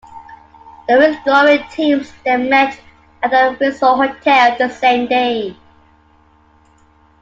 [0.89, 2.79] The withdrawing teams then met
[3.21, 5.55] at the Windsor Hotel the same day.